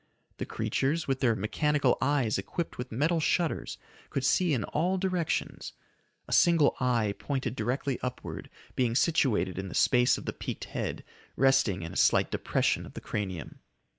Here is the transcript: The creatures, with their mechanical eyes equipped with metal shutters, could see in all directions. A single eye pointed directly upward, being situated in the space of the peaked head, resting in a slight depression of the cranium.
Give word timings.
The 0.37 0.47
creatures, 0.47 1.07
with 1.07 1.19
their 1.19 1.35
mechanical 1.35 1.95
eyes 2.01 2.39
equipped 2.39 2.79
with 2.79 2.91
metal 2.91 3.19
shutters, 3.19 3.77
could 4.09 4.25
see 4.25 4.51
in 4.51 4.63
all 4.63 4.97
directions. 4.97 5.73
A 6.27 6.33
single 6.33 6.75
eye 6.79 7.13
pointed 7.19 7.55
directly 7.55 7.99
upward, 8.01 8.49
being 8.75 8.95
situated 8.95 9.59
in 9.59 9.69
the 9.69 9.75
space 9.75 10.17
of 10.17 10.25
the 10.25 10.33
peaked 10.33 10.63
head, 10.63 11.03
resting 11.35 11.83
in 11.83 11.93
a 11.93 11.97
slight 11.97 12.31
depression 12.31 12.87
of 12.87 12.95
the 12.95 12.99
cranium. 13.01 13.59